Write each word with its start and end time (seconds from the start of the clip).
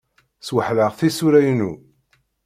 Sweḥleɣ 0.47 0.91
tisura-inu. 0.99 1.71